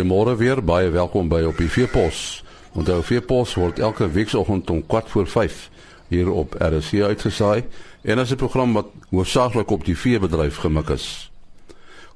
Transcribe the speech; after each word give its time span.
Goeiemôre 0.00 0.32
weer, 0.36 0.62
baie 0.64 0.88
welkom 0.88 1.26
by 1.28 1.42
op 1.44 1.58
die 1.60 1.68
Veepos. 1.68 2.40
Onthou 2.72 3.02
Veepos 3.04 3.50
word 3.60 3.82
elke 3.84 4.06
weekoggend 4.08 4.70
om 4.72 4.78
4 4.88 5.10
voor 5.12 5.26
5 5.28 5.58
hier 6.08 6.30
op 6.32 6.54
RC 6.56 7.02
uitgesaai 7.04 7.64
en 8.02 8.18
as 8.18 8.32
'n 8.32 8.40
program 8.40 8.72
wat 8.72 8.86
hoofsaaklik 9.10 9.70
op 9.70 9.84
die 9.84 9.96
veebedryf 9.96 10.56
gemik 10.56 10.88
is. 10.88 11.30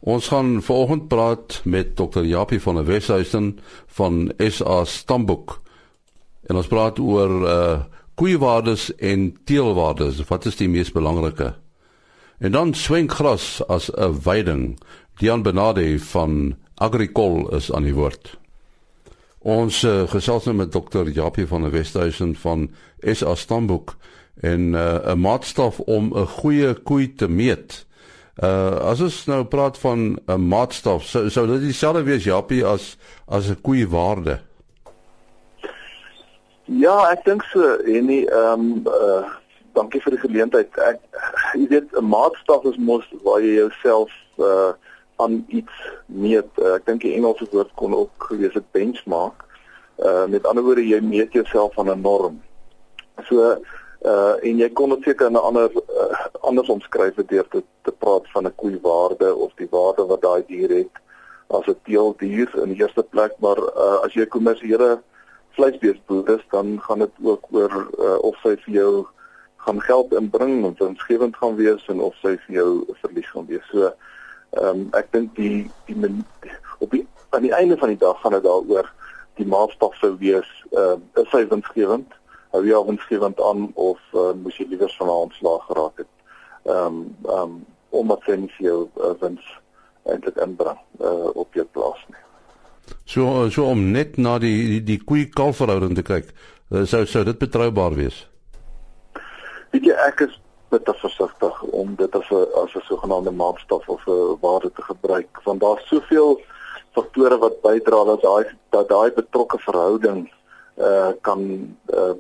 Ons 0.01 0.29
gaan 0.29 0.63
vanoggend 0.63 1.09
praat 1.09 1.61
met 1.65 1.97
Dr. 1.97 2.25
Japie 2.25 2.61
van 2.61 2.75
der 2.75 2.85
Weshuizen 2.85 3.59
van 3.87 4.33
SA 4.39 4.85
Stamboek. 4.85 5.61
En 6.47 6.57
ons 6.57 6.67
praat 6.67 6.99
oor 6.99 7.49
uh 7.49 7.81
koeiwaardes 8.15 8.95
en 8.95 9.37
teelwaardes. 9.45 10.25
Wat 10.29 10.47
is 10.47 10.57
die 10.57 10.69
mees 10.69 10.93
belangrike? 10.93 11.55
En 12.39 12.53
dan 12.53 12.75
swenkgras 12.75 13.67
as 13.67 13.91
'n 13.91 14.15
veiding. 14.21 14.81
Dian 15.17 15.43
Benade 15.43 16.01
van 16.01 16.57
Agricol 16.75 17.51
is 17.55 17.73
aan 17.73 17.83
die 17.83 17.95
woord. 17.95 18.39
Ons 19.45 19.83
uh, 19.85 20.09
gesels 20.09 20.47
nou 20.49 20.57
met 20.57 20.73
dokter 20.73 21.09
Japie 21.13 21.47
van 21.47 21.63
der 21.63 21.75
Westhuizen 21.75 22.35
van 22.35 22.71
SA 23.01 23.35
Stamboek 23.35 23.97
en 24.41 24.73
uh, 24.73 24.81
'n 24.81 25.11
uh, 25.11 25.15
maatstaf 25.15 25.81
om 25.81 26.13
'n 26.17 26.27
goeie 26.27 26.75
koei 26.75 27.15
te 27.15 27.29
meet. 27.29 27.87
Uh 28.43 28.91
as 28.91 29.01
ons 29.01 29.27
nou 29.27 29.45
praat 29.45 29.79
van 29.79 30.19
'n 30.27 30.49
maatstaf, 30.49 31.05
sou 31.05 31.31
sou 31.31 31.47
dit 31.47 31.61
dieselfde 31.61 32.03
wees 32.03 32.25
Japie 32.25 32.65
as 32.65 32.97
as 33.29 33.49
'n 33.49 33.61
koei 33.61 33.87
waarde. 33.87 34.41
Ja, 36.65 37.11
ek 37.13 37.25
dink 37.25 37.43
so 37.53 37.77
en 37.77 38.07
nie 38.07 38.27
ehm 38.27 38.61
um, 38.61 38.83
uh 38.87 39.29
dankie 39.75 40.01
vir 40.01 40.11
die 40.11 40.21
geleentheid. 40.21 40.79
Ek 40.79 40.99
jy 41.55 41.69
weet 41.69 41.95
'n 41.95 42.05
maatstaf 42.05 42.65
is 42.65 42.77
mos 42.77 43.05
waar 43.23 43.41
jy 43.41 43.55
jouself 43.55 44.11
uh 44.39 44.73
aan 45.17 45.45
iets 45.49 45.73
meet. 46.07 46.51
Uh, 46.59 46.75
ek 46.75 46.87
dink 46.87 47.05
die 47.05 47.15
Engelse 47.15 47.47
woord 47.51 47.71
kon 47.75 47.95
ook 47.95 48.29
gewees 48.31 48.55
het 48.55 48.71
benchmark. 48.77 49.45
Uh 50.03 50.27
met 50.27 50.47
ander 50.47 50.65
woorde 50.67 50.87
jy 50.87 51.01
meet 51.01 51.33
jouself 51.33 51.79
aan 51.79 51.91
'n 51.91 52.01
norm. 52.01 52.43
So 53.29 53.55
uh 54.03 54.35
en 54.43 54.59
jy 54.59 54.69
kon 54.73 54.91
dit 54.91 55.03
seker 55.03 55.27
in 55.27 55.39
'n 55.39 55.47
ander 55.51 55.71
uh, 55.71 56.27
anders 56.41 56.69
omskryf 56.69 57.15
deur 57.15 57.49
te, 57.49 57.63
te 57.83 57.93
praat 57.93 58.31
van 58.33 58.47
'n 58.47 58.55
koei 58.55 58.79
waarde 58.83 59.35
of 59.35 59.53
die 59.57 59.71
waarde 59.71 60.07
wat 60.07 60.23
daai 60.23 60.45
dier 60.47 60.71
het 60.71 61.03
as 61.47 61.67
'n 61.67 61.79
teeldier 61.85 62.51
in 62.63 62.69
die 62.75 62.81
eerste 62.83 63.03
plek, 63.03 63.33
maar 63.39 63.59
uh 63.59 63.99
as 64.05 64.15
jy 64.15 64.27
kommersiële 64.27 65.03
vleisbeesboer 65.55 66.29
is, 66.29 66.45
dan 66.51 66.81
gaan 66.83 66.99
dit 66.99 67.11
ook 67.23 67.47
oor 67.51 67.73
uh, 67.99 68.19
of 68.19 68.37
sy 68.43 68.57
vir 68.65 68.75
jou 68.75 69.07
gaan 69.57 69.81
geld 69.81 70.13
inbring 70.13 70.65
of 70.65 70.79
winsgewend 70.79 71.37
gaan 71.37 71.55
wees 71.57 71.87
en 71.89 72.01
of 72.01 72.15
sy 72.23 72.35
vir 72.47 72.55
jou 72.59 72.71
verlies 73.03 73.31
gaan 73.31 73.47
wees. 73.47 73.69
So 73.71 73.93
Ehm 74.55 74.67
um, 74.69 74.89
ek 74.95 75.11
dink 75.13 75.35
die 75.37 75.71
die 75.89 75.97
min, 75.97 76.25
op 76.79 76.91
die 76.91 77.07
aan 77.35 77.43
die 77.43 77.55
einde 77.55 77.77
van 77.77 77.91
die 77.91 77.99
dag 77.99 78.21
gaan 78.21 78.37
dit 78.37 78.45
daaroor 78.45 78.91
die 79.41 79.47
maatstaf 79.47 79.97
sou 79.99 80.15
wees 80.21 80.51
ehm 80.71 81.01
uh, 81.03 81.23
is 81.23 81.33
hy 81.35 81.43
winsgewend? 81.51 82.13
Hou 82.55 82.63
jy 82.63 82.75
al 82.75 82.87
winsgewend 82.87 83.41
aan 83.43 83.71
of 83.75 83.99
uh, 84.15 84.31
moes 84.39 84.59
jy 84.61 84.69
liewer 84.71 84.93
van 84.99 85.11
'n 85.11 85.17
aanslag 85.23 85.65
geraak 85.71 86.03
het? 86.05 86.13
Ehm 86.65 86.87
um, 86.87 87.01
ehm 87.25 87.41
um, 87.41 87.65
omdat 87.91 88.27
jy 88.27 88.37
nie 88.37 88.53
jou 88.59 88.89
uh, 88.99 89.15
wins 89.21 89.47
eintlik 90.11 90.39
inbring 90.43 90.79
uh, 91.01 91.31
op 91.35 91.55
jou 91.55 91.67
plaas 91.73 92.01
nie. 92.09 92.23
So 93.05 93.49
so 93.51 93.67
om 93.71 93.91
net 93.93 94.17
na 94.17 94.39
die 94.39 94.55
die, 94.69 94.83
die 94.93 95.01
koei 95.05 95.27
kalf 95.29 95.57
verhouding 95.63 95.95
te 95.99 96.07
kyk, 96.07 96.31
uh, 96.71 96.85
sou 96.85 97.05
sou 97.07 97.25
dit 97.25 97.39
betroubaar 97.39 97.95
wees. 97.99 98.27
Weet 99.75 99.91
jy 99.91 99.99
ek 100.07 100.27
is 100.29 100.39
bitter 100.75 100.97
versigtig 101.05 101.63
om 101.63 101.95
dit 102.03 102.17
as 102.21 102.31
'n 102.31 102.47
as 102.63 102.75
'n 102.75 102.87
sogenaamde 102.91 103.35
maatstaf 103.43 103.89
of 103.89 104.07
'n 104.07 104.39
waarde 104.41 104.71
te 104.73 104.83
gebruik 104.83 105.41
want 105.45 105.61
daar's 105.61 105.87
soveel 105.89 106.41
faktore 106.95 107.39
wat 107.39 107.61
bydra 107.63 108.05
dat 108.05 108.23
daai 108.23 108.45
dat 108.71 108.89
daai 108.89 109.11
betrokke 109.13 109.59
verhouding 109.59 110.33
uh 110.77 111.13
kan 111.21 111.41
uh 111.99 112.15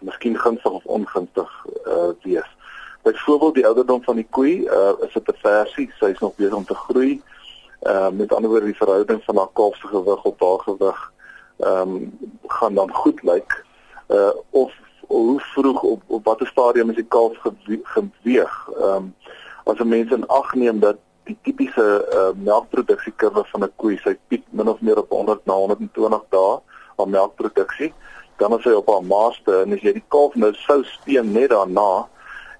miskien 0.00 0.38
gunstig 0.38 0.72
of 0.72 0.84
ongunstig 0.84 1.66
uh 1.86 2.10
wees. 2.22 2.56
Byvoorbeeld 3.02 3.54
die 3.54 3.66
ouderdom 3.66 4.02
van 4.02 4.16
die 4.16 4.26
koei, 4.30 4.66
uh 4.66 4.92
is 5.06 5.12
dit 5.12 5.28
'n 5.28 5.38
versie, 5.42 5.90
sy 5.98 6.10
is 6.14 6.18
nog 6.18 6.34
besig 6.36 6.54
om 6.54 6.64
te 6.64 6.74
groei. 6.74 7.22
Uh 7.82 8.10
met 8.10 8.32
ander 8.32 8.50
woorde 8.50 8.66
die 8.66 8.82
verhouding 8.82 9.24
van 9.24 9.36
haar 9.36 9.52
kalf 9.52 9.76
se 9.76 9.86
gewig 9.86 10.24
op 10.24 10.40
haar 10.40 10.60
gewig 10.66 11.12
ehm 11.58 11.80
um, 11.80 12.18
gaan 12.46 12.74
dan 12.74 12.92
goed 12.94 13.22
lyk. 13.22 13.64
Uh 14.08 14.30
of 14.50 14.72
hoe 15.08 15.40
vroeg 15.40 15.82
op 15.82 16.02
op 16.06 16.24
watter 16.24 16.46
stadium 16.46 16.90
is 16.90 16.96
die 16.96 17.10
kalf 17.16 17.36
geweeg. 17.82 18.68
Ehm 18.76 18.94
um, 18.94 19.14
as 19.64 19.78
'n 19.78 19.88
mens 19.88 20.10
in 20.10 20.26
ag 20.26 20.54
neem 20.54 20.80
dat 20.80 20.96
die 21.24 21.38
tipiese 21.42 21.86
uh, 22.12 22.32
melkproduksiekurwe 22.44 23.44
van 23.52 23.64
'n 23.64 23.72
koei 23.76 23.96
sy 24.04 24.16
piek 24.28 24.44
min 24.50 24.68
of 24.68 24.80
meer 24.80 24.98
op 24.98 25.10
100 25.10 25.46
na 25.46 25.52
120 25.52 26.24
dae 26.28 26.60
van 26.96 27.10
melkproduksie, 27.10 27.92
dan 28.36 28.52
as 28.52 28.64
hy 28.64 28.72
op 28.72 28.88
haar 28.88 29.04
maaste 29.04 29.60
en 29.62 29.72
as 29.72 29.84
jy 29.84 29.92
die 29.92 30.08
kalf 30.08 30.34
nou 30.34 30.52
sou 30.54 30.84
speen 30.84 31.32
net 31.32 31.50
daarna 31.50 32.08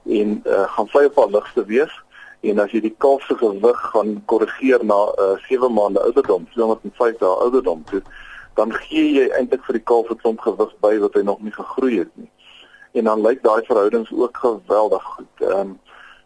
en 0.05 0.43
uh, 0.45 0.69
gaan 0.75 0.89
sy 0.93 1.05
op 1.09 1.17
haar 1.17 1.33
ligste 1.37 1.65
wees 1.65 1.95
en 2.41 2.59
as 2.59 2.71
jy 2.71 2.81
die 2.81 2.95
kalf 2.99 3.25
se 3.27 3.35
gewig 3.35 3.81
gaan 3.93 4.23
korrigeer 4.25 4.85
na 4.85 5.01
uh, 5.19 5.37
7 5.49 5.73
maande 5.73 6.01
ouderdom, 6.01 6.47
205 6.53 7.19
dae 7.19 7.35
ouderdom, 7.45 7.85
toe, 7.85 8.03
dan 8.55 8.73
gee 8.73 9.13
jy 9.21 9.29
eintlik 9.29 9.65
vir 9.65 9.81
die 9.81 9.87
kalf 9.93 10.11
'n 10.11 10.21
klomp 10.23 10.41
gewig 10.41 10.75
by 10.81 10.99
wat 10.99 11.15
hy 11.15 11.23
nog 11.23 11.41
nie 11.41 11.53
gegroei 11.53 11.99
het 11.99 12.13
nie 12.15 12.31
en 12.93 13.05
dan 13.05 13.21
lyk 13.21 13.43
daai 13.43 13.65
verhoudings 13.65 14.13
ook 14.13 14.37
geweldig 14.37 15.03
goed. 15.03 15.35
Ehm 15.41 15.61
um, 15.61 15.79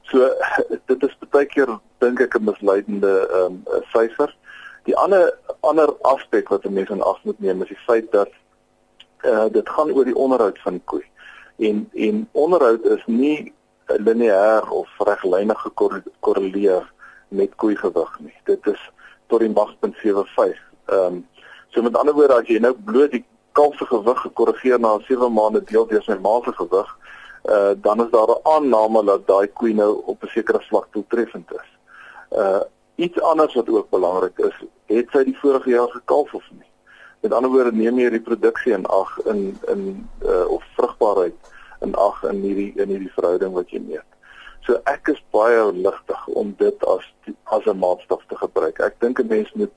so 0.02 0.28
dit 0.90 1.02
is 1.02 1.16
baie 1.30 1.46
keer 1.46 1.78
dink 1.98 2.20
ek 2.20 2.38
'n 2.38 2.44
misleidende 2.44 3.28
ehm 3.30 3.62
um, 3.66 3.82
syfer. 3.94 4.36
Die 4.84 4.96
ander 4.96 5.38
ander 5.60 5.94
aspek 6.02 6.48
wat 6.48 6.64
'n 6.64 6.72
mens 6.72 6.90
in 6.90 7.02
ag 7.02 7.24
moet 7.24 7.40
neem 7.40 7.62
is 7.62 7.68
die 7.68 7.84
feit 7.86 8.12
dat 8.12 8.30
eh 9.22 9.30
uh, 9.30 9.48
dit 9.52 9.68
gaan 9.68 9.92
oor 9.92 10.04
die 10.04 10.16
onderhoud 10.16 10.58
van 10.58 10.72
die 10.72 10.84
koei. 10.84 11.04
En 11.58 11.90
en 11.94 12.28
onderhoud 12.32 12.84
is 12.84 13.02
nie 13.06 13.52
lineêr 13.86 14.70
of 14.70 14.88
reglynig 14.98 15.60
gekorreleer 15.60 16.92
met 17.28 17.54
koei 17.54 17.76
gewig 17.76 18.18
nie. 18.20 18.34
Dit 18.44 18.66
is 18.66 18.90
tot 19.26 19.40
die 19.40 19.50
mag.75. 19.50 20.58
Ehm 20.86 21.04
um, 21.04 21.26
so 21.68 21.82
met 21.82 21.96
ander 21.96 22.14
woorde 22.14 22.34
as 22.34 22.48
jy 22.48 22.58
nou 22.60 22.74
bloot 22.74 23.10
die 23.10 23.24
kalf 23.52 23.76
se 23.76 23.86
gewig 23.86 24.20
gekorrigeer 24.20 24.80
na 24.80 24.98
7 25.08 25.32
maande 25.32 25.62
deel 25.64 25.86
deur 25.86 26.02
sy 26.02 26.18
ma 26.20 26.40
se 26.44 26.52
gewig, 26.52 26.90
uh 27.44 27.72
dan 27.76 28.04
is 28.04 28.10
daar 28.10 28.30
'n 28.30 28.42
aanname 28.54 29.04
dat 29.04 29.26
daai 29.26 29.46
koe 29.46 29.72
nou 29.72 30.02
op 30.06 30.22
'n 30.22 30.28
sekere 30.28 30.60
vlak 30.68 30.86
doeltreffend 30.92 31.52
is. 31.52 31.70
Uh 32.30 32.62
iets 32.94 33.20
anders 33.20 33.54
wat 33.54 33.68
ook 33.68 33.90
belangrik 33.90 34.38
is, 34.38 34.56
het 34.86 35.08
sy 35.10 35.24
die 35.24 35.38
vorige 35.38 35.70
jaar 35.70 35.88
gekalf 35.88 36.34
of 36.34 36.44
nie? 36.50 36.70
Met 37.20 37.32
ander 37.32 37.50
woorde, 37.50 37.72
neem 37.72 37.98
jy 37.98 38.08
reproduksie 38.08 38.72
in 38.72 38.86
ag 38.86 39.18
in 39.24 39.58
in 39.68 40.08
uh 40.24 40.46
of 40.48 40.64
vrugbaarheid 40.76 41.34
in 41.80 41.94
ag 41.94 42.22
in 42.22 42.40
hierdie 42.40 42.72
in 42.76 42.88
hierdie 42.88 43.12
verhouding 43.14 43.52
wat 43.52 43.70
jy 43.70 43.80
meet. 43.80 44.08
So 44.66 44.78
ek 44.86 45.08
is 45.08 45.22
baie 45.34 45.72
ligtig 45.72 46.26
om 46.26 46.54
dit 46.58 46.84
as 46.86 47.06
as 47.44 47.64
'n 47.66 47.78
maatstaf 47.78 48.22
te 48.28 48.36
gebruik. 48.36 48.78
Ek 48.78 49.00
dink 49.00 49.18
'n 49.18 49.26
mens 49.26 49.52
moet 49.52 49.72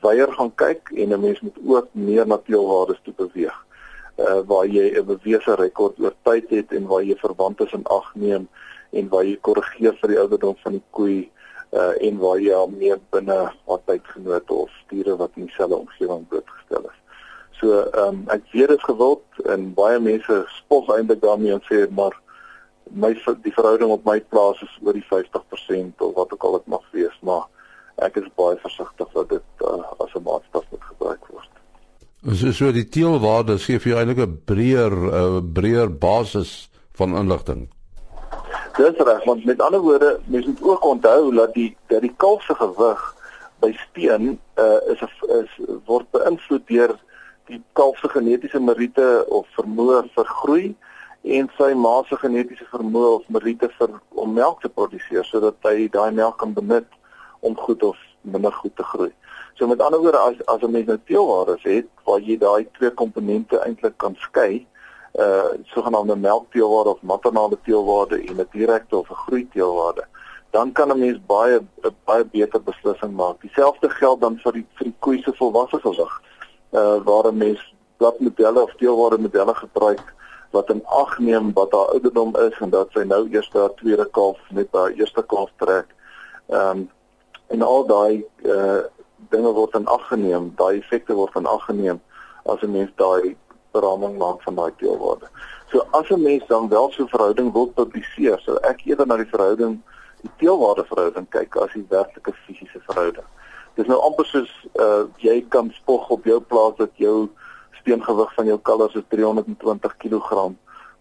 weier 0.00 0.32
gaan 0.32 0.54
kyk 0.54 0.90
en 0.96 1.12
'n 1.12 1.20
mens 1.20 1.40
moet 1.40 1.58
ook 1.66 1.88
meer 1.92 2.26
na 2.26 2.36
teelwaardes 2.36 3.00
toe 3.02 3.14
beweeg. 3.16 3.58
Uh 4.18 4.40
waar 4.46 4.66
jy 4.66 4.98
'n 4.98 5.06
bewese 5.06 5.54
rekord 5.54 6.00
oor 6.00 6.14
tyd 6.22 6.50
het 6.50 6.72
en 6.72 6.86
waar 6.86 7.02
jy 7.02 7.16
verwantes 7.16 7.72
in 7.72 7.84
ag 7.84 8.14
neem 8.14 8.48
en 8.90 9.08
waar 9.08 9.24
jy 9.24 9.36
korrigeer 9.40 9.96
vir 10.00 10.08
die 10.08 10.18
ouderdom 10.18 10.56
van 10.62 10.72
die 10.72 10.84
koei 10.90 11.30
uh 11.72 11.94
en 12.00 12.18
waar 12.18 12.38
jy 12.38 12.52
al 12.54 12.68
meer 12.68 12.98
binne 13.10 13.52
wat 13.64 13.86
tydgenote 13.86 14.52
of 14.52 14.70
stiere 14.84 15.16
wat 15.16 15.30
in 15.34 15.46
dieselfde 15.46 15.76
omgewing 15.76 16.28
blootgestel 16.28 16.84
is. 16.90 16.98
So 17.60 17.80
ehm 17.80 18.08
um, 18.08 18.24
ek 18.28 18.42
weet 18.52 18.68
dit 18.68 18.82
gewild 18.82 19.24
en 19.44 19.74
baie 19.74 19.98
mense 20.00 20.44
spog 20.48 20.88
eintlik 20.88 21.20
daarmee 21.20 21.52
en 21.52 21.64
sê 21.68 21.88
maar 21.90 22.12
my 22.90 23.12
die 23.42 23.54
verhouding 23.54 23.90
op 23.90 24.04
my 24.04 24.20
plaas 24.20 24.60
is 24.62 24.72
oor 24.82 24.96
die 24.96 25.06
50% 25.08 26.02
of 26.04 26.14
wat 26.14 26.32
ook 26.32 26.44
al 26.44 26.58
dit 26.58 26.66
mag 26.66 26.84
wees, 26.92 27.18
maar 27.20 27.46
ek 27.96 28.16
is 28.16 28.28
baie 28.36 28.56
versigtig 28.62 29.08
dat 29.12 29.28
dit 29.28 29.66
uh, 29.66 29.82
as 29.98 30.14
'n 30.14 30.22
maatstaf 30.22 30.64
moet 30.70 30.84
gebruik 30.90 31.26
word. 31.28 31.50
So 32.32 32.52
so 32.52 32.72
die 32.72 32.88
teelwaarde 32.88 33.58
gee 33.58 33.78
vir 33.78 33.92
jou 33.92 33.98
eintlik 34.00 34.26
'n 34.26 34.40
breër 34.44 34.92
uh, 34.92 35.40
breër 35.52 35.90
basis 35.98 36.70
van 36.92 37.16
inligting. 37.16 37.68
Dis 38.76 38.96
reg, 38.96 39.24
want 39.24 39.44
met 39.44 39.60
ander 39.60 39.80
woorde, 39.80 40.20
mens 40.24 40.46
moet 40.46 40.62
ook 40.62 40.84
onthou 40.84 41.34
dat 41.34 41.54
die 41.54 41.76
dat 41.86 42.00
die 42.00 42.14
kalf 42.16 42.42
se 42.42 42.54
gewig 42.54 43.14
by 43.60 43.72
steen 43.72 44.38
uh, 44.58 44.80
is 44.92 45.02
is 45.40 45.50
word 45.86 46.06
beïnvloed 46.10 46.66
deur 46.66 46.96
die 47.50 47.60
kalf 47.78 47.98
se 47.98 48.08
genetiese 48.08 48.60
meriete 48.60 49.24
of 49.28 49.46
vermoë 49.58 50.00
vir 50.16 50.32
groei 50.40 50.64
en 51.36 51.50
sy 51.58 51.70
ma 51.78 51.94
se 52.08 52.18
genetiese 52.22 52.66
vermoë 52.72 53.12
of 53.18 53.28
meriete 53.36 53.70
vir 53.78 53.94
om 54.24 54.34
melk 54.38 54.62
te 54.62 54.70
produseer 54.72 55.26
sodat 55.28 55.58
hy 55.68 55.88
daai 55.96 56.10
melk 56.18 56.38
kan 56.42 56.54
benut 56.56 56.88
om 57.42 57.56
goed 57.58 57.82
of 57.82 57.98
minder 58.20 58.52
goed 58.52 58.76
te 58.76 58.82
groei. 58.82 59.12
So 59.54 59.66
met 59.66 59.80
ander 59.80 60.00
woorde 60.00 60.18
as 60.18 60.46
as 60.46 60.62
'n 60.62 60.70
mens 60.70 60.86
nou 60.86 60.98
teelwaardes 61.04 61.62
het 61.62 61.86
waar 62.04 62.20
jy 62.20 62.38
daai 62.38 62.68
twee 62.72 62.90
komponente 62.90 63.58
eintlik 63.58 63.96
kan 63.96 64.14
skei, 64.18 64.66
uh 65.18 65.52
sogenaamde 65.62 66.16
melkteelwaarde 66.16 66.90
of 66.90 67.02
maternale 67.02 67.58
teelwaarde 67.64 68.16
en 68.28 68.40
'n 68.40 68.48
direkte 68.52 68.96
of 68.96 69.10
'n 69.10 69.22
groeiteelwaarde, 69.24 70.04
dan 70.50 70.72
kan 70.72 70.88
'n 70.90 70.98
mens 70.98 71.18
baie 71.26 71.60
baie 72.04 72.24
beter 72.24 72.62
beslissing 72.62 73.12
maak. 73.12 73.40
Dieselfde 73.40 73.90
geld 73.90 74.20
dan 74.20 74.38
vir 74.38 74.52
die 74.52 74.66
vir 74.74 74.84
die 74.84 74.96
koei 74.98 75.22
se 75.22 75.32
volwasse 75.32 75.80
gewig. 75.80 76.22
Uh 76.70 76.98
waar 77.04 77.26
'n 77.26 77.36
mens 77.36 77.74
bladmodelle 77.96 78.62
of 78.62 78.74
teelware 78.74 79.18
modelle 79.18 79.54
gebruik 79.54 80.14
wat 80.50 80.70
in 80.70 80.82
ag 80.86 81.18
neem 81.18 81.52
wat 81.52 81.72
haar 81.72 81.92
ouderdom 81.94 82.36
is 82.36 82.58
en 82.60 82.70
dat 82.70 82.88
sy 82.92 83.04
nou 83.08 83.28
eers 83.30 83.50
haar 83.52 83.74
tweede 83.74 84.04
kalf 84.10 84.38
met 84.50 84.68
haar 84.72 84.90
eerste 84.90 85.22
kalf 85.22 85.50
trek. 85.56 85.86
Ehm 86.48 86.78
um, 86.78 86.90
en 87.52 87.62
al 87.62 87.86
daai 87.86 88.24
uh 88.56 88.82
dinge 89.32 89.52
word 89.56 89.74
in 89.78 89.86
ag 89.86 90.02
geneem, 90.08 90.50
daai 90.58 90.80
effekte 90.80 91.14
word 91.16 91.36
in 91.40 91.46
ag 91.46 91.62
geneem 91.68 92.00
as 92.52 92.62
'n 92.62 92.72
mens 92.72 92.90
daai 92.96 93.36
beraming 93.72 94.18
maak 94.18 94.42
van 94.42 94.54
daai 94.54 94.72
teelwaarde. 94.80 95.28
So 95.70 95.86
as 95.98 96.10
'n 96.10 96.22
mens 96.22 96.46
dan 96.48 96.68
wel 96.68 96.90
so 96.90 97.02
'n 97.02 97.08
verhouding 97.14 97.52
wil 97.52 97.66
publiseer, 97.66 98.40
sou 98.40 98.56
ek 98.70 98.84
eerder 98.86 99.06
na 99.06 99.16
die 99.16 99.32
verhouding 99.34 99.80
die 100.22 100.30
teelwaarde 100.38 100.84
verhouding 100.84 101.28
kyk 101.28 101.56
as 101.56 101.72
die 101.74 101.86
werklike 101.88 102.32
fisiese 102.46 102.80
verhouding. 102.88 103.28
Dis 103.74 103.86
nou 103.86 104.00
amper 104.00 104.26
soos 104.26 104.52
uh 104.78 105.04
jy 105.16 105.44
kan 105.48 105.70
spog 105.74 106.10
op 106.10 106.24
jou 106.24 106.40
plaas 106.40 106.76
dat 106.76 106.90
jou 106.94 107.28
steengewig 107.80 108.34
van 108.34 108.46
jou 108.46 108.58
kalvers 108.58 108.94
is 108.94 109.08
320 109.08 109.96
kg 109.96 110.52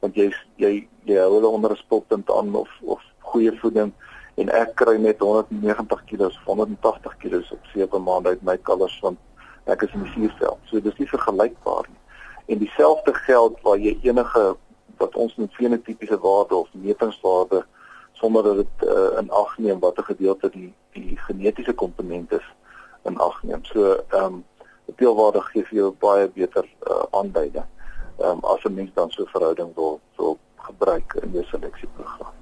want 0.02 0.16
jy 0.16 0.32
jy 0.58 0.88
jy 1.06 1.18
hou 1.18 1.34
hulle 1.36 1.48
onder 1.48 1.72
'n 1.72 1.84
spotpunt 1.84 2.32
aan 2.32 2.56
of 2.56 2.70
of 2.82 3.02
goeie 3.20 3.52
voeding 3.60 3.94
en 4.36 4.50
ek 4.50 4.76
kry 4.80 4.98
net 4.98 5.20
190 5.20 6.04
kg 6.06 6.26
of 6.26 6.38
180 6.46 7.18
kg 7.18 7.52
op 7.52 7.66
7 7.74 8.04
maande 8.04 8.30
uit 8.30 8.44
my 8.48 8.58
kalvers 8.58 9.00
want 9.04 9.20
ek 9.66 9.84
is 9.86 9.94
in 9.94 10.06
die 10.06 10.14
suurveld. 10.14 10.60
So 10.70 10.80
dis 10.80 10.98
nie 10.98 11.10
vergelykbaar 11.10 11.90
nie. 11.90 12.00
En 12.56 12.62
dieselfde 12.64 13.14
geld 13.14 13.60
waar 13.66 13.78
jy 13.78 13.98
enige 14.02 14.56
wat 14.98 15.16
ons 15.16 15.36
noem 15.38 15.50
fenotipiese 15.58 16.18
waarde 16.20 16.56
of 16.56 16.70
metingswaarde 16.72 17.66
sonder 18.14 18.44
dat 18.44 18.56
dit 18.56 18.88
uh, 18.90 19.18
in 19.20 19.32
ag 19.32 19.58
neem 19.58 19.80
watter 19.80 20.04
gedeelte 20.04 20.50
die 20.54 20.74
die 20.94 21.18
genetiese 21.28 21.74
komponent 21.74 22.32
is 22.36 22.48
in 23.08 23.18
ag 23.18 23.44
neem. 23.44 23.64
So 23.66 23.96
ehm 24.10 24.26
um, 24.26 24.44
deelwaarde 25.00 25.42
gee 25.42 25.64
vir 25.70 25.78
jou 25.78 25.92
baie 26.04 26.28
beter 26.36 26.68
uh, 26.90 27.04
aanduiding. 27.20 27.68
Ehm 28.20 28.42
um, 28.42 28.44
as 28.54 28.66
'n 28.66 28.74
mens 28.74 28.92
dan 28.94 29.12
so 29.12 29.24
'n 29.24 29.34
verhouding 29.34 29.74
wil 29.76 30.00
wil 30.18 30.38
gebruik 30.56 31.14
in 31.24 31.32
jou 31.32 31.46
seleksieprogram. 31.46 32.41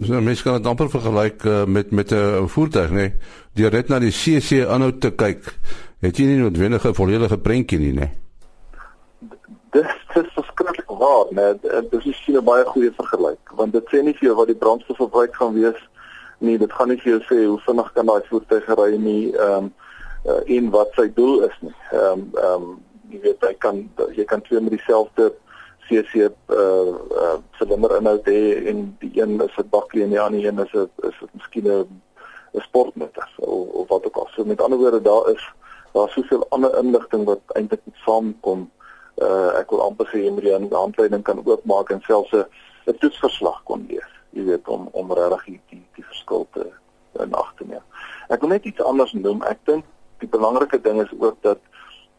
So 0.00 0.20
mens 0.20 0.42
kan 0.42 0.56
dit 0.56 0.66
amper 0.66 0.88
vergelyk 0.90 1.44
uh, 1.44 1.64
met 1.64 1.90
met 1.90 2.12
'n 2.12 2.48
voertuig, 2.48 2.90
nê? 2.90 2.94
Nee? 2.94 3.14
Deur 3.52 3.72
net 3.72 3.88
na 3.88 3.98
die 3.98 4.10
CC 4.10 4.64
aanhou 4.66 4.92
te 4.98 5.10
kyk, 5.10 5.58
het 6.00 6.16
jy 6.16 6.24
nie 6.26 6.38
noodwendig 6.38 6.84
'n 6.86 6.94
volledige 6.94 7.38
prentjie 7.38 7.78
nie, 7.78 7.92
nê? 7.92 8.08
Dis 9.70 9.92
dis 10.14 10.32
verskriklik 10.34 10.88
waar, 10.88 11.26
né? 11.30 11.58
Dit 11.90 12.06
is 12.06 12.28
'n 12.28 12.44
baie 12.44 12.64
goeie 12.64 12.92
vergelyk, 12.92 13.52
want 13.56 13.72
dit 13.72 13.84
sê 13.90 14.02
nie 14.02 14.14
vir 14.14 14.28
jou 14.28 14.36
wat 14.36 14.46
die 14.46 14.62
brandstofverbruik 14.64 15.36
gaan 15.36 15.54
wees 15.54 15.80
nie. 16.38 16.58
Dit 16.58 16.72
gaan 16.72 16.88
nie 16.88 17.00
vir 17.00 17.12
jou 17.12 17.22
sê 17.22 17.46
hoe 17.46 17.60
vinnig 17.66 17.92
kan 17.92 18.06
daai 18.06 18.22
voertuig 18.28 18.66
ry 18.66 18.96
nie, 18.96 19.32
ehm 19.36 19.52
um, 19.64 19.72
uh, 20.26 20.56
en 20.56 20.70
wat 20.70 20.90
sy 20.94 21.12
doel 21.14 21.42
is 21.42 21.58
nie. 21.60 21.74
Ehm 21.92 22.12
um, 22.12 22.30
ehm 22.34 22.62
um, 22.62 22.80
jy 23.10 23.20
weet 23.20 23.40
jy 23.40 23.54
kan 23.58 23.90
jy 24.16 24.24
kan 24.24 24.42
twee 24.42 24.60
met 24.60 24.70
dieselfde 24.70 25.32
CC 25.88 26.30
uh 26.48 26.94
uh 27.22 27.38
silinder 27.58 27.96
inhoud 27.96 28.26
hê 28.26 28.68
en 28.70 28.96
die 29.00 29.12
een 29.20 29.40
is 29.40 29.56
'n 29.58 29.68
bakkie 29.70 30.02
en 30.02 30.10
die 30.10 30.20
ander 30.20 30.44
een 30.44 30.58
is 30.58 30.72
'n 30.72 30.90
is 31.08 31.18
miskien 31.32 31.66
'n 31.66 32.02
'n 32.54 32.60
sportmotor 32.60 33.28
of, 33.36 33.68
of 33.68 33.88
wat 33.88 34.06
ook 34.06 34.16
al. 34.16 34.28
So 34.34 34.44
met 34.44 34.60
ander 34.60 34.78
woorde 34.78 35.02
daar 35.02 35.28
is 35.30 35.44
daar 35.92 36.08
soveel 36.08 36.46
ander 36.48 36.78
inligting 36.78 37.24
wat 37.24 37.40
eintlik 37.46 37.80
met 37.84 37.96
saamkom. 38.04 38.70
Uh 39.16 39.58
ek 39.60 39.70
wil 39.70 39.82
amper 39.82 40.06
sê 40.06 40.24
jy 40.24 40.30
moet 40.30 40.42
die 40.42 40.76
handleiding 40.76 41.22
kan 41.22 41.44
oopmaak 41.44 41.90
en 41.90 42.00
selfs 42.06 42.32
'n 42.32 42.46
'n 42.86 42.98
toetsverslag 42.98 43.62
kon 43.64 43.86
lees. 43.88 44.12
Jy 44.30 44.44
weet 44.44 44.68
om 44.68 44.88
om 44.92 45.12
regtig 45.12 45.44
die, 45.44 45.60
die 45.68 45.84
die 45.94 46.04
verskil 46.04 46.46
te 46.52 46.70
in 47.20 47.34
ag 47.34 47.52
te 47.56 47.64
neem. 47.64 47.84
Ek 48.28 48.40
wil 48.40 48.48
net 48.48 48.64
iets 48.64 48.80
anders 48.82 49.12
noem. 49.12 49.42
Ek 49.42 49.58
dink 49.64 49.84
die 50.18 50.28
belangrike 50.28 50.80
ding 50.80 51.02
is 51.02 51.12
ook 51.18 51.36
dat 51.40 51.58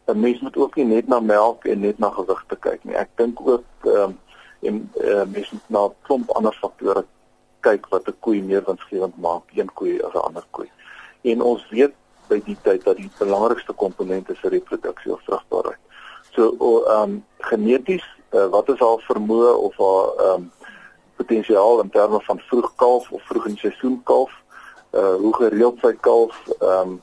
'n 0.06 0.20
mens 0.20 0.40
moet 0.40 0.56
ook 0.56 0.74
nie 0.74 0.84
net 0.84 1.06
na 1.06 1.20
melk 1.20 1.64
en 1.64 1.80
net 1.80 1.98
na 1.98 2.10
gewig 2.10 2.44
te 2.48 2.56
kyk 2.56 2.84
nie. 2.84 2.94
Ek 2.94 3.08
dink 3.16 3.40
ook 3.40 3.64
ehm 3.82 4.02
um, 4.02 4.18
en 4.64 4.90
uh, 4.96 5.24
mens 5.28 5.50
moet 5.50 5.68
na 5.68 5.84
'n 5.84 5.94
klomp 6.02 6.30
ander 6.30 6.56
faktore 6.60 7.04
kyk 7.60 7.86
wat 7.88 8.08
'n 8.08 8.16
koei 8.20 8.42
meer 8.42 8.64
winsgewend 8.66 9.16
maak, 9.16 9.42
een 9.54 9.72
koei 9.74 10.00
as 10.02 10.12
'n 10.12 10.26
ander 10.28 10.44
koei. 10.50 10.70
En 11.22 11.42
ons 11.42 11.68
weet 11.70 11.92
by 12.28 12.40
die 12.44 12.56
tyd 12.62 12.84
dat 12.84 12.96
die 12.96 13.10
belangrikste 13.18 13.72
komponent 13.72 14.30
is 14.30 14.40
reproduksie 14.40 15.12
of 15.12 15.24
vrugbaarheid. 15.24 15.80
So 16.34 16.52
ehm 16.84 17.02
um, 17.02 17.24
geneties, 17.38 18.04
uh, 18.30 18.46
wat 18.46 18.68
is 18.68 18.78
haar 18.78 19.00
vermoë 19.08 19.54
of 19.56 19.76
haar 19.76 20.08
ehm 20.26 20.34
um, 20.34 20.52
potensiaal 21.16 21.80
in 21.80 21.90
terme 21.90 22.20
van 22.20 22.38
vroeg 22.38 22.72
kalf 22.76 23.10
of 23.10 23.22
vroeg 23.22 23.46
in 23.46 23.56
seisoen 23.56 24.02
kalf? 24.02 24.32
Uh 24.92 25.14
hoe 25.14 25.34
gereeld 25.34 25.78
sy 25.80 25.92
kalf 26.00 26.36
ehm 26.60 26.80
um, 26.80 27.02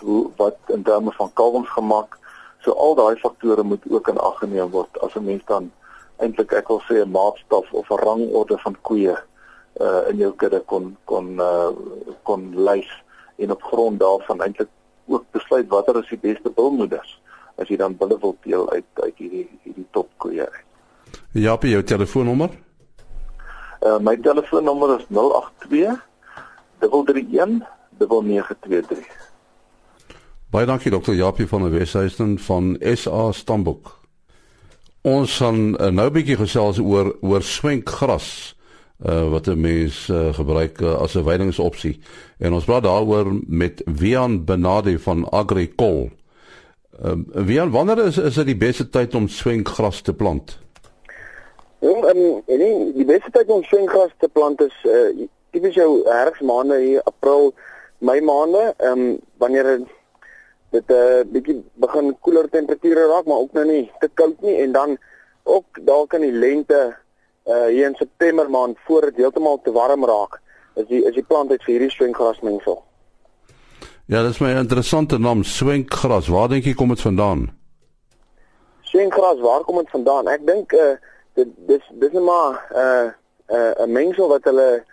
hoe 0.00 0.30
wat 0.36 0.56
in 0.66 0.82
terme 0.82 1.12
van 1.12 1.32
kalwingsgemak 1.32 2.18
So 2.64 2.72
al 2.72 2.94
daai 2.94 3.16
faktore 3.16 3.62
moet 3.62 3.84
ook 3.88 4.08
in 4.08 4.18
ag 4.18 4.38
geneem 4.38 4.70
word 4.70 5.00
as 5.00 5.14
'n 5.14 5.24
mens 5.24 5.44
dan 5.46 5.70
eintlik 6.16 6.52
ek 6.52 6.68
wil 6.68 6.82
sê 6.88 7.02
'n 7.04 7.10
maatstaf 7.10 7.72
of 7.72 7.90
'n 7.90 8.02
rangorde 8.04 8.58
van 8.58 8.76
koeie 8.82 9.16
uh 9.80 10.02
in 10.10 10.16
jou 10.16 10.32
kudde 10.36 10.60
kon 10.60 10.96
kon 11.04 11.40
uh 11.40 11.70
kon 12.22 12.52
lys 12.54 12.90
en 13.36 13.50
op 13.50 13.62
grond 13.62 14.00
daarvan 14.00 14.42
eintlik 14.42 14.68
ook 15.06 15.24
besluit 15.30 15.68
watter 15.68 15.96
is 16.02 16.08
die 16.08 16.18
beste 16.18 16.50
bulmoeders 16.50 17.20
as 17.56 17.68
jy 17.68 17.76
dan 17.76 17.96
bulle 17.96 18.18
wil 18.20 18.36
teel 18.42 18.70
uit 18.70 18.84
uit 18.94 19.16
hierdie 19.16 19.48
hierdie 19.62 19.86
top 19.90 20.08
koeie 20.16 20.44
uit. 20.46 20.64
Ja, 21.32 21.52
op 21.52 21.62
jou 21.62 21.82
telefoonnommer? 21.82 22.50
Uh 23.82 23.98
my 23.98 24.16
telefoonnommer 24.16 24.98
is 24.98 25.06
082 25.08 26.08
331 26.78 27.66
9923. 27.98 29.29
Baie 30.50 30.66
dankie 30.66 30.90
dokter 30.90 31.14
Japie 31.14 31.46
van 31.46 31.62
der 31.62 31.70
Weshuizen 31.70 32.38
van 32.38 32.76
SA 32.94 33.32
Stambok. 33.32 33.92
Ons 35.06 35.36
gaan 35.36 35.76
uh, 35.78 35.92
nou 35.94 36.08
'n 36.08 36.12
bietjie 36.12 36.36
gesels 36.36 36.80
oor 36.82 37.12
oor 37.22 37.42
swenkgras 37.42 38.56
uh, 39.06 39.30
wat 39.30 39.46
'n 39.46 39.60
mens 39.60 40.08
uh, 40.08 40.34
gebruik 40.34 40.80
uh, 40.80 40.94
as 40.98 41.14
'n 41.14 41.22
weidingsopsie. 41.22 42.00
En 42.38 42.52
ons 42.52 42.64
praat 42.64 42.82
daaroor 42.82 43.30
met 43.46 43.82
Wian 43.84 44.44
Benade 44.44 44.98
van 44.98 45.28
Agricol. 45.30 46.10
Uh, 47.04 47.12
Wian, 47.46 47.70
wanneer 47.70 48.04
is 48.04 48.18
is 48.18 48.34
dit 48.34 48.46
die 48.46 48.56
beste 48.56 48.88
tyd 48.88 49.14
om 49.14 49.28
swenkgras 49.28 50.00
te 50.00 50.14
plant? 50.14 50.58
Jong, 51.78 52.04
um, 52.04 52.42
nee, 52.46 52.92
die 52.94 53.06
beste 53.06 53.30
tyd 53.30 53.46
om 53.46 53.62
swenkgras 53.62 54.10
te 54.18 54.28
plant 54.28 54.60
is 54.60 54.74
uh, 54.82 55.26
tipies 55.50 55.74
jou 55.74 56.02
herfsmaande 56.08 56.80
hier, 56.80 57.02
April, 57.02 57.54
Mei 57.98 58.20
maande, 58.20 58.74
ehm 58.76 58.98
um, 58.98 59.18
wanneer 59.36 59.86
dit 60.70 60.88
'n 60.88 60.92
uh, 60.92 61.22
bietjie 61.32 61.64
begin 61.74 62.16
koeler 62.20 62.48
temperature 62.48 63.06
raak, 63.06 63.24
maar 63.26 63.42
ook 63.42 63.52
nou 63.52 63.66
nie 63.66 63.90
te 63.98 64.08
koud 64.14 64.40
nie 64.40 64.56
en 64.62 64.72
dan 64.72 64.98
ook 65.42 65.66
dalk 65.82 66.12
in 66.12 66.20
die 66.20 66.32
lente 66.32 66.96
uh 67.46 67.66
hier 67.66 67.86
in 67.86 67.94
September 67.94 68.50
maand 68.50 68.78
voor 68.86 69.00
dit 69.00 69.16
heeltemal 69.16 69.60
te 69.62 69.72
warm 69.72 70.04
raak, 70.04 70.40
is 70.74 70.86
die 70.86 71.04
is 71.04 71.14
die 71.14 71.24
plant 71.24 71.50
uit 71.50 71.62
vir 71.64 71.72
hierdie 71.72 71.90
swenggrasmengsel. 71.90 72.82
Ja, 74.06 74.22
dit 74.22 74.30
is 74.30 74.40
my 74.40 74.50
interessante 74.58 75.18
naam, 75.18 75.42
swenggras. 75.42 76.28
Waar 76.28 76.48
dink 76.48 76.64
jy 76.64 76.74
kom 76.74 76.88
dit 76.88 77.00
vandaan? 77.00 77.48
Swenggras, 78.82 79.40
waar 79.40 79.64
kom 79.64 79.76
dit 79.76 79.90
vandaan? 79.90 80.28
Ek 80.28 80.46
dink 80.46 80.72
uh 80.72 80.94
dit 81.34 81.48
dis 81.66 81.90
dis 82.02 82.12
net 82.12 82.22
maar 82.22 82.62
uh 82.74 83.08
'n 83.50 83.82
uh, 83.82 83.86
mengsel 83.86 84.28
wat 84.28 84.44
hulle 84.44 84.84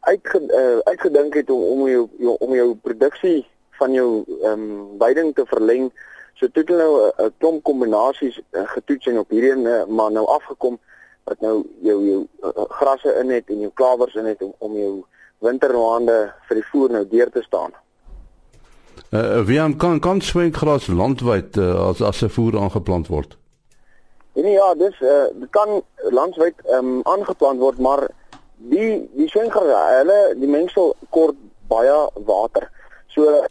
uitge, 0.00 0.40
uh, 0.40 0.78
uitgedink 0.78 1.34
het 1.34 1.50
om 1.50 1.62
om 1.62 1.88
jou, 1.88 2.08
jou 2.18 2.36
om 2.38 2.54
jou 2.54 2.74
produksie 2.74 3.46
van 3.78 3.92
jou 3.92 4.24
ehm 4.42 4.52
um, 4.52 4.98
weiding 4.98 5.34
te 5.34 5.46
verleng. 5.46 5.90
So 6.34 6.46
toe 6.46 6.62
het 6.62 6.68
hulle 6.68 6.82
nou 6.82 7.28
'n 7.28 7.34
klomp 7.38 7.62
kombinasies 7.62 8.40
uh, 8.50 8.68
getoets 8.74 9.06
en 9.06 9.18
op 9.18 9.30
hierdie 9.30 9.56
uh, 9.56 9.84
maar 9.86 10.12
nou 10.12 10.26
afgekom 10.26 10.78
wat 11.24 11.40
nou 11.40 11.64
jou 11.82 11.98
jou 12.06 12.26
uh, 12.42 12.64
grasse 12.68 13.14
in 13.20 13.30
het 13.30 13.48
en 13.50 13.60
jou 13.60 13.70
klawers 13.74 14.14
in 14.14 14.24
het 14.24 14.42
om, 14.42 14.54
om 14.58 14.76
jou 14.76 15.04
wintermaande 15.38 16.32
vir 16.48 16.60
die 16.60 16.68
voer 16.70 16.90
nou 16.90 17.04
deur 17.08 17.30
te 17.30 17.42
staan. 17.42 17.74
Uh, 19.10 19.42
wie 19.46 19.60
aan 19.60 19.76
kan 19.76 20.00
kan 20.00 20.20
swengras 20.20 20.86
landwyd 20.86 21.56
uh, 21.56 21.88
as 21.88 22.02
as 22.02 22.22
'n 22.22 22.28
voer 22.28 22.58
aangeplant 22.58 23.06
word? 23.08 23.36
Nee 24.34 24.52
ja, 24.52 24.74
dis 24.74 25.00
uh, 25.00 25.26
dit 25.40 25.50
kan 25.50 25.82
landwyd 26.10 26.54
ehm 26.64 26.86
um, 26.86 27.00
aangeplant 27.02 27.58
word, 27.58 27.78
maar 27.78 28.08
die 28.56 29.08
die 29.16 29.28
swengras 29.28 29.70
hulle 29.98 30.34
die 30.40 30.48
mengsel 30.48 30.94
kort 31.10 31.36
baie 31.68 32.10
water. 32.14 32.70
So 33.06 33.44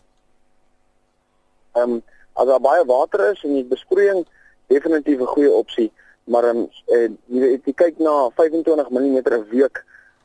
Ehm 1.76 1.98
um, 1.98 2.04
as 2.36 2.48
daar 2.48 2.60
baie 2.60 2.86
water 2.86 3.32
is 3.32 3.44
en 3.44 3.54
die 3.54 3.64
besproeiing 3.64 4.26
definitief 4.68 5.20
'n 5.20 5.34
goeie 5.36 5.52
opsie, 5.52 5.92
maar 6.24 6.44
ehm 6.44 6.68
um, 6.88 7.18
jy, 7.26 7.60
jy 7.66 7.74
kyk 7.74 7.98
na 7.98 8.30
25 8.36 8.90
mm 8.90 9.18
'n 9.24 9.46
week 9.50 9.84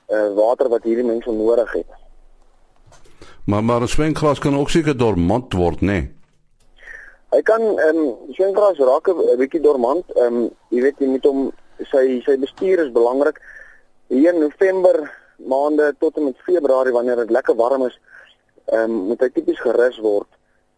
uh, 0.09 0.35
water 0.35 0.69
wat 0.69 0.83
hierdie 0.83 1.05
mense 1.05 1.31
nodig 1.31 1.73
het. 1.73 1.91
Maar 3.45 3.65
maar 3.65 3.81
'n 3.81 3.89
swengras 3.89 4.39
kan 4.39 4.57
ook 4.57 4.71
seker 4.71 4.97
dormant 4.97 5.53
word, 5.53 5.81
né? 5.81 5.87
Nee? 5.87 6.15
Hy 7.31 7.43
kan 7.47 7.63
ehm 7.63 7.97
um, 7.97 8.15
swengras 8.35 8.79
raak 8.79 9.09
'n 9.09 9.37
bietjie 9.39 9.61
dormant. 9.63 10.05
Ehm 10.17 10.37
um, 10.37 10.51
jy 10.69 10.81
weet 10.83 10.99
jy 10.99 11.07
moet 11.07 11.25
hom 11.25 11.53
sy 11.93 12.21
sy 12.27 12.37
bestuur 12.39 12.83
is 12.85 12.93
belangrik. 12.93 13.39
Hier 14.09 14.35
in 14.35 14.41
November 14.41 15.11
maande 15.37 15.95
tot 15.99 16.17
en 16.17 16.25
met 16.25 16.43
Februarie 16.43 16.93
wanneer 16.93 17.17
dit 17.17 17.31
lekker 17.31 17.55
warm 17.55 17.87
is, 17.87 18.01
ehm 18.67 18.83
um, 18.83 18.97
moet 19.13 19.21
hy 19.21 19.31
tipies 19.31 19.61
gerus 19.61 19.99
word. 19.99 20.27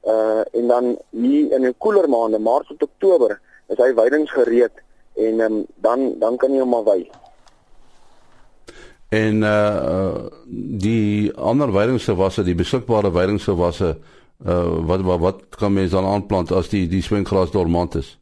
Uh 0.02 0.42
en 0.50 0.66
dan 0.66 0.96
hier 1.10 1.52
in 1.54 1.62
die 1.62 1.74
koeler 1.78 2.08
maande, 2.08 2.38
Maart 2.38 2.66
tot 2.66 2.82
Oktober, 2.82 3.36
is 3.70 3.78
hy 3.78 3.92
weidingsgereed 3.94 4.80
en 5.14 5.40
um, 5.40 5.60
dan 5.84 6.18
dan 6.18 6.36
kan 6.36 6.54
jy 6.54 6.64
hom 6.64 6.72
maar 6.74 6.88
wy. 6.88 7.04
En 9.12 9.42
uh 9.46 10.26
die 10.82 11.30
ander 11.36 11.72
weidingsgewasse, 11.72 12.42
die 12.42 12.58
beskikbare 12.58 13.12
weidingsgewasse, 13.12 13.94
uh 14.46 14.66
wat 14.88 15.06
wat 15.06 15.20
wat 15.20 15.40
kan 15.58 15.72
mens 15.72 15.94
dan 15.94 16.08
aanplant 16.08 16.50
as 16.50 16.72
die 16.72 16.88
die 16.88 17.02
swinggras 17.02 17.54
dormant 17.54 17.94
is? 17.94 18.16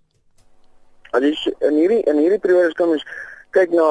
Al 1.17 1.23
is 1.23 1.49
in 1.59 1.79
hierdie 1.81 2.03
in 2.05 2.21
hierdie 2.21 2.43
periode 2.43 2.75
kan 2.77 2.93
mens 2.93 3.07
kyk 3.57 3.73
na 3.75 3.87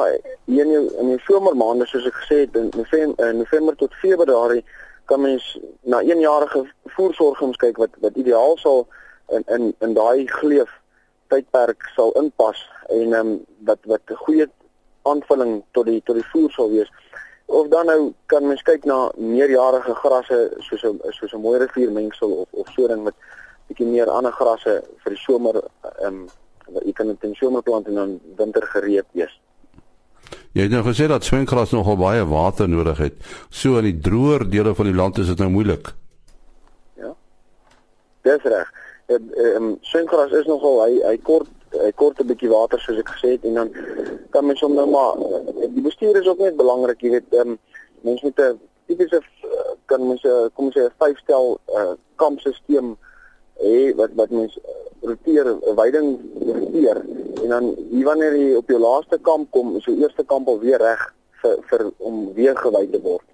hier 0.46 0.64
in 0.64 0.70
die, 0.72 0.84
in 1.00 1.10
die 1.14 1.22
somermaande 1.26 1.88
soos 1.88 2.06
ek 2.08 2.20
gesê 2.22 2.44
het 2.44 2.54
in 2.56 2.70
November, 2.76 3.28
in 3.28 3.42
November 3.42 3.76
tot 3.76 3.96
Februarie 4.00 4.62
kan 5.10 5.20
mens 5.20 5.58
na 5.82 6.00
eenjarige 6.06 6.64
voersorgings 6.94 7.58
kyk 7.58 7.78
wat 7.82 7.96
wat 8.04 8.18
ideaal 8.22 8.56
sal 8.62 8.86
in 9.36 9.42
in 9.56 9.74
in 9.86 9.94
daai 9.98 10.26
gleef 10.26 10.70
tydperk 11.32 11.88
sal 11.96 12.14
inpas 12.20 12.60
en 12.88 13.14
ehm 13.14 13.18
um, 13.20 13.32
wat 13.68 13.82
wat 13.92 14.02
'n 14.10 14.22
goeie 14.24 14.46
aanvulling 15.12 15.62
tot 15.76 15.86
die 15.86 16.00
tot 16.04 16.16
die 16.20 16.30
voer 16.32 16.50
sal 16.50 16.70
wees. 16.70 16.90
Of 17.46 17.68
dan 17.68 17.86
nou 17.86 18.12
kan 18.26 18.46
mens 18.46 18.62
kyk 18.62 18.84
na 18.84 18.98
meerjarige 19.16 19.94
grasse 20.02 20.38
soos 20.68 20.84
'n 20.84 21.00
soos 21.18 21.32
'n 21.34 21.44
mooi 21.46 21.58
riviermengsel 21.58 22.30
of 22.42 22.48
of 22.50 22.68
so 22.74 22.86
ding 22.86 23.02
met 23.04 23.14
bietjie 23.68 23.86
meer 23.86 24.10
ander 24.10 24.32
grasse 24.32 24.82
vir 25.02 25.12
die 25.16 25.22
somer 25.26 25.62
ehm 25.98 26.06
um, 26.06 26.28
jy 26.86 26.92
kan 26.92 27.06
dit 27.06 27.24
in 27.24 27.34
somer 27.34 27.62
plant 27.62 27.86
en 27.86 27.94
dan 27.94 28.20
winter 28.36 28.62
gereed 28.62 29.08
wees. 29.12 29.40
Jy 30.52 30.66
het 30.66 30.72
nou 30.74 30.82
gesê 30.82 31.06
dat 31.06 31.24
swengras 31.24 31.70
nogal 31.70 31.96
baie 31.96 32.24
water 32.26 32.68
nodig 32.68 32.98
het. 32.98 33.18
So 33.50 33.78
in 33.78 33.86
die 33.86 34.00
droër 34.02 34.48
dele 34.50 34.74
van 34.74 34.88
die 34.90 34.94
land 34.94 35.18
is 35.22 35.30
dit 35.30 35.38
nou 35.38 35.50
moeilik. 35.50 35.92
Ja. 36.98 37.14
Dis 38.26 38.42
reg. 38.42 38.72
Ehm 39.10 39.30
um, 39.56 39.76
swengras 39.86 40.34
is 40.34 40.46
nogal 40.50 40.82
hy 40.84 40.98
hy 41.06 41.16
kort 41.22 41.48
hy 41.78 41.92
kort 41.94 42.18
'n 42.18 42.26
bietjie 42.26 42.50
water 42.50 42.80
soos 42.82 42.98
ek 42.98 43.14
gesê 43.14 43.36
het 43.36 43.44
en 43.44 43.54
dan 43.54 43.70
kan 44.30 44.46
mens 44.46 44.60
hom 44.60 44.74
nou 44.74 44.88
maar 44.90 45.14
die 45.70 45.82
bestuur 45.82 46.18
is 46.18 46.26
ook 46.26 46.38
net 46.38 46.56
belangrik, 46.56 47.00
jy 47.02 47.10
weet, 47.10 47.30
ehm 47.30 47.54
um, 47.54 47.58
mens 48.02 48.22
moet 48.22 48.38
'n 48.38 48.58
tipiese 48.86 49.22
kan 49.86 50.06
mens 50.06 50.22
kom 50.54 50.66
ons 50.66 50.74
sê 50.74 50.82
'n 50.86 50.98
vyfstel 50.98 51.60
uh, 51.78 51.94
kampstelsel 52.16 52.96
hê 53.62 53.94
wat 53.94 54.10
wat 54.18 54.30
mens 54.30 54.58
roteer 55.02 55.56
weiding 55.76 56.18
roteer 56.46 57.02
en 57.42 57.48
dan 57.48 57.74
hier 57.90 58.04
wanneer 58.04 58.36
jy 58.36 58.54
op 58.56 58.68
jou 58.68 58.80
laaste 58.80 59.18
kamp 59.22 59.50
kom 59.50 59.76
is 59.76 59.84
jou 59.84 59.96
eerste 59.98 60.24
kamp 60.24 60.48
al 60.48 60.60
weer 60.60 60.78
reg 60.78 61.02
vir 61.42 61.58
vir 61.70 61.90
om 61.98 62.22
weer 62.34 62.56
gewy 62.56 62.86
te 62.90 63.00
word. 63.02 63.26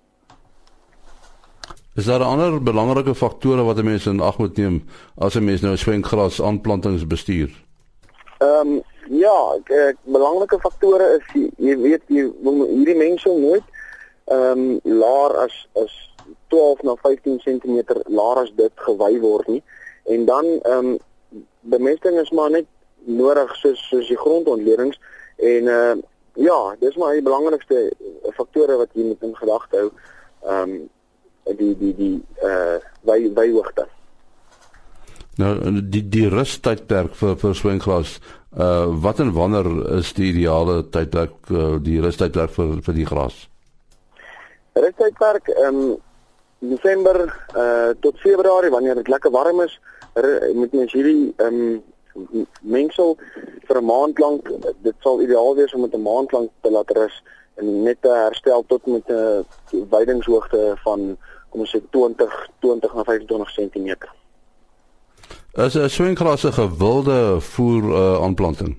Is 1.97 2.05
daar 2.05 2.23
ander 2.23 2.59
belangrike 2.63 3.15
faktore 3.15 3.63
wat 3.65 3.79
'n 3.79 3.85
mens 3.85 4.07
in 4.07 4.21
ag 4.21 4.39
moet 4.39 4.57
neem 4.57 4.83
as 5.19 5.35
'n 5.37 5.45
mens 5.45 5.61
nou 5.61 5.77
swengras 5.77 6.43
aanplantings 6.43 7.07
bestuur? 7.07 7.51
Ehm 8.39 8.69
um, 8.69 8.83
ja, 9.09 9.39
ek, 9.65 9.97
belangrike 10.05 10.59
faktore 10.61 11.07
is 11.17 11.25
jy, 11.35 11.51
jy 11.57 11.77
weet 11.77 12.03
jy 12.07 12.25
hierdie 12.75 12.97
mense 12.97 13.29
nooit 13.29 13.65
ehm 14.25 14.59
um, 14.59 14.81
laer 14.83 15.37
as 15.45 15.69
as 15.83 15.93
12 16.49 16.83
na 16.83 16.95
15 17.03 17.39
cm 17.39 17.83
laer 18.07 18.37
as 18.43 18.53
dit 18.57 18.73
gewy 18.75 19.21
word 19.21 19.47
nie. 19.49 19.63
En 20.05 20.25
dan 20.25 20.45
ehm 20.63 20.87
um, 20.87 20.99
bemesting 21.73 22.19
is 22.21 22.31
maar 22.31 22.51
net 22.51 22.67
nodig 23.07 23.55
soos 23.61 23.81
soos 23.89 24.09
die 24.11 24.19
grondontledings 24.19 24.99
en 25.37 25.73
uh 25.73 25.97
ja, 26.37 26.77
dis 26.81 26.97
maar 27.01 27.15
die 27.17 27.25
belangrikste 27.25 27.87
faktore 28.37 28.77
wat 28.77 28.93
jy 28.93 29.07
moet 29.07 29.23
in 29.25 29.37
gedagte 29.37 29.79
hou. 29.81 29.91
Ehm 30.45 30.75
um, 30.77 30.89
die 31.57 31.75
die 31.79 31.93
die 31.97 32.17
uh 32.45 32.77
wy 33.07 33.21
wyhoogte. 33.35 33.87
Nou 35.41 35.53
die 35.81 36.03
die 36.09 36.27
rustydperk 36.33 37.15
vir 37.17 37.37
vir 37.41 37.55
swengras 37.55 38.17
uh 38.57 38.87
wat 39.05 39.21
en 39.21 39.33
wanneer 39.37 39.69
is 39.99 40.13
die 40.17 40.31
ideale 40.33 40.83
tydperk 40.93 41.53
uh, 41.53 41.77
die 41.81 42.01
rustydperk 42.03 42.53
vir 42.57 42.81
vir 42.83 42.99
die 42.99 43.07
gras? 43.07 43.47
Rustydperk 44.77 45.53
ehm 45.57 45.81
um, 45.85 45.97
Desember 46.59 47.21
uh 47.55 47.93
tot 48.01 48.21
Februarie 48.21 48.73
wanneer 48.73 48.97
dit 49.01 49.09
lekker 49.09 49.31
warm 49.31 49.61
is, 49.65 49.81
moet 50.55 50.73
mens 50.73 50.93
hierdie 50.93 51.33
ehm 51.37 51.55
um, 51.55 52.47
mengsel 52.61 53.17
vir 53.69 53.77
'n 53.81 53.85
maand 53.85 54.19
lank 54.19 54.49
dit 54.83 54.95
sal 54.99 55.21
ideaal 55.21 55.55
wees 55.55 55.75
om 55.75 55.81
met 55.81 55.95
'n 55.95 56.03
maand 56.03 56.33
lank 56.33 56.51
te 56.61 56.71
laat 56.71 56.91
rus 56.91 57.23
en 57.55 57.83
net 57.83 57.97
te 58.01 58.09
herstel 58.09 58.65
tot 58.67 58.87
met 58.87 59.09
'n 59.09 59.45
weidingshoogte 59.91 60.77
van 60.85 61.17
kom 61.51 61.61
ons 61.61 61.77
sê 61.77 61.81
20 61.91 62.49
20 62.61 62.95
na 62.95 63.05
25 63.05 63.53
cm. 63.53 63.97
Is 65.53 65.75
'n 65.75 65.89
swingkrasse 65.89 66.53
gewilde 66.53 67.41
voer 67.41 67.83
uh, 67.83 68.23
aanplanting? 68.23 68.77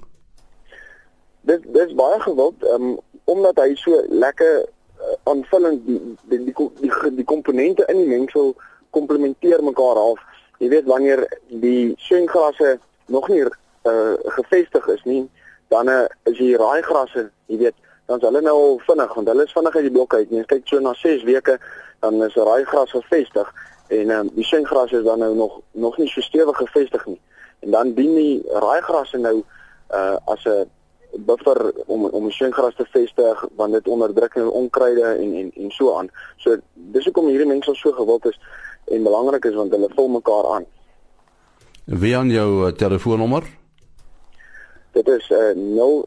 Dit 1.41 1.63
dit 1.63 1.87
is 1.87 1.95
baie 1.95 2.19
gewild 2.19 2.63
um, 2.63 2.99
omdat 3.23 3.57
hy 3.59 3.75
so 3.75 4.03
lekker 4.09 4.65
uh, 4.99 5.13
aanvullend 5.23 5.85
die 5.85 6.01
die 6.29 6.43
die 6.43 6.53
die, 6.81 7.15
die 7.15 7.25
komponente 7.25 7.85
in 7.85 7.97
die 7.97 8.07
mengsel 8.07 8.55
komplementeer 8.89 9.63
mekaar 9.63 9.95
half 9.95 10.19
jy 10.57 10.69
weet 10.69 10.85
wanneer 10.85 11.25
die 11.47 11.93
swinggrasse 11.97 12.79
nog 13.07 13.27
nie 13.27 13.43
uh, 13.43 14.13
gevestig 14.37 14.87
is 14.87 15.03
nie, 15.03 15.29
dan 15.67 15.89
uh, 15.89 16.05
is 16.23 16.37
die 16.37 16.55
raaigrasse, 16.57 17.29
jy 17.45 17.57
weet, 17.57 17.75
dan 18.07 18.17
is 18.17 18.25
hulle 18.27 18.41
nou 18.41 18.55
al 18.55 18.77
vinnig 18.87 19.13
want 19.13 19.27
hulle 19.27 19.43
is 19.43 19.55
vinnig 19.55 19.75
uit 19.75 19.87
die 19.87 19.95
blok 19.95 20.13
uit. 20.13 20.29
Jy 20.31 20.43
kyk 20.47 20.67
so 20.67 20.79
na 20.79 20.93
6 20.95 21.25
weke 21.27 21.57
dan 21.99 22.21
is 22.23 22.35
raaigras 22.35 22.93
gevestig 22.95 23.49
en 23.87 24.11
um, 24.11 24.29
die 24.35 24.45
swinggrasse 24.45 24.99
is 24.99 25.03
dan 25.03 25.19
nou 25.19 25.33
nog 25.35 25.59
nog 25.71 25.97
nie 25.97 26.07
so 26.11 26.21
stewig 26.21 26.57
gevestig 26.57 27.05
nie. 27.05 27.19
En 27.59 27.71
dan 27.71 27.93
dien 27.97 28.15
die 28.15 28.43
raaigrasse 28.47 29.17
nou 29.17 29.35
uh, 29.39 30.15
as 30.25 30.45
'n 30.45 30.69
buffer 31.25 31.71
om 31.85 32.05
om 32.05 32.23
die 32.23 32.33
swinggras 32.33 32.75
te 32.75 32.85
vestig 32.91 33.43
want 33.55 33.73
dit 33.73 33.87
onderdruk 33.87 34.35
en 34.35 34.49
onkruide 34.49 35.05
en 35.05 35.33
en 35.41 35.51
en 35.55 35.71
so 35.71 35.97
aan. 35.97 36.09
So 36.37 36.57
dis 36.73 37.05
hoekom 37.05 37.27
hierdie 37.27 37.47
mense 37.47 37.75
so 37.75 37.91
gewild 37.91 38.25
is 38.25 38.39
en 38.85 39.03
belangrik 39.03 39.45
is 39.45 39.55
want 39.55 39.71
hulle 39.71 39.89
vul 39.95 40.07
mekaar 40.07 40.51
aan. 40.55 40.65
Wie 41.85 42.17
aan 42.17 42.29
jou 42.29 42.67
uh, 42.67 42.71
telefoonnommer? 42.75 43.43
Dit 44.91 45.07
is 45.07 45.29
uh, 45.29 45.55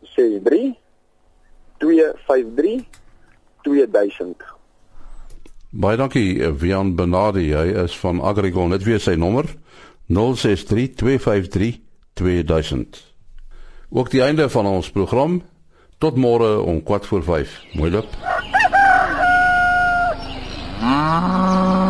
063 0.02 0.74
253 1.78 2.84
2000. 3.62 4.48
Baie 5.70 5.96
dankie 5.96 6.52
Vian 6.58 6.96
Benardi, 6.96 7.52
hy 7.54 7.68
is 7.84 7.94
van 7.98 8.20
Agricon. 8.20 8.74
Dit 8.74 8.84
weer 8.84 9.00
sy 9.00 9.14
nommer 9.14 9.46
063 10.10 10.96
253 10.98 11.78
2000. 12.18 13.09
Ook 13.90 14.10
die 14.10 14.22
einde 14.22 14.48
van 14.48 14.66
ons 14.66 14.90
program. 14.90 15.42
Tot 15.98 16.16
môre 16.16 16.60
om 16.62 16.82
4 16.84 17.00
voor 17.04 17.22
5. 17.22 17.60
Mooi 17.72 17.90
loop. 17.90 18.06
Oh. 20.80 21.89